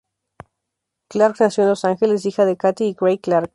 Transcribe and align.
Clark 1.09 1.35
nació 1.39 1.61
en 1.61 1.69
Los 1.69 1.85
Ángeles, 1.85 2.25
hija 2.25 2.43
de 2.45 2.57
Cathy 2.57 2.85
y 2.87 2.95
Craig 2.95 3.19
Clark. 3.21 3.49